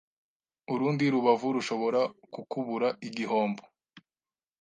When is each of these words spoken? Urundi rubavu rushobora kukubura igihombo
Urundi 0.73 1.03
rubavu 1.13 1.47
rushobora 1.55 2.01
kukubura 2.33 2.87
igihombo 3.07 3.63